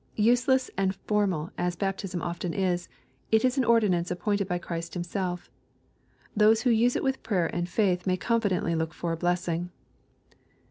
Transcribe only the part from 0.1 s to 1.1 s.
Useless and